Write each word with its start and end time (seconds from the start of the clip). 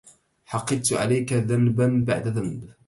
حقدت 0.45 0.93
عليك 0.93 1.33
ذنبا 1.33 2.03
بعد 2.07 2.27
ذنب 2.27 2.73